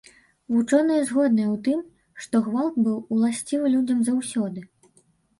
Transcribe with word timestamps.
Вучоныя 0.53 1.01
згодныя 1.09 1.47
ў 1.47 1.57
тым, 1.67 1.83
што 2.25 2.41
гвалт 2.47 2.79
быў 2.85 2.95
уласцівы 3.17 3.65
людзям 3.75 4.01
заўсёды. 4.09 4.65